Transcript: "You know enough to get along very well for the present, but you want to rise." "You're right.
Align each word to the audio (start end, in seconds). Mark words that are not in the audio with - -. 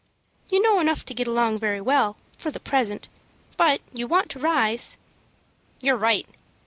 "You 0.49 0.63
know 0.63 0.79
enough 0.79 1.05
to 1.05 1.13
get 1.13 1.27
along 1.27 1.59
very 1.59 1.79
well 1.79 2.17
for 2.35 2.49
the 2.49 2.59
present, 2.59 3.07
but 3.55 3.81
you 3.93 4.07
want 4.07 4.31
to 4.31 4.39
rise." 4.39 4.97
"You're 5.79 5.95
right. 5.95 6.25